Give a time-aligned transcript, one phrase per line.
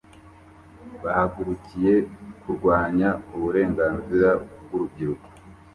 [1.03, 1.93] bahagurukiye
[2.41, 4.29] kurwanya uburenganzira
[4.61, 5.27] bwurubyiruko